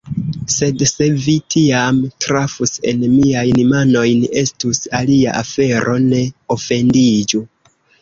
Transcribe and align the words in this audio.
Sed 0.51 0.79
se 0.91 1.09
vi 1.25 1.35
tiam 1.55 1.99
trafus 2.25 2.73
en 2.93 3.05
miajn 3.19 3.61
manojn, 3.75 4.27
estus 4.45 4.83
alia 5.05 5.39
afero, 5.45 5.99
ne 6.11 6.27
ofendiĝu! 6.61 7.49